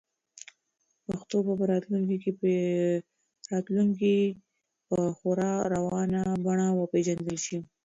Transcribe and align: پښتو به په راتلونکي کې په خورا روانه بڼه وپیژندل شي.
پښتو 1.05 1.37
به 1.45 1.53
په 1.59 1.65
راتلونکي 1.71 2.19
کې 4.03 4.15
په 4.87 4.97
خورا 5.17 5.51
روانه 5.73 6.21
بڼه 6.45 6.67
وپیژندل 6.73 7.37
شي. 7.45 7.57